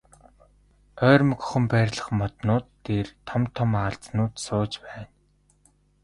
Ойрмогхон 1.09 1.63
байрлах 1.71 2.09
моднууд 2.19 2.65
дээр 2.85 3.07
том 3.27 3.41
том 3.55 3.69
аалзнууд 3.83 4.33
сууж 4.45 4.73
байна. 4.85 5.07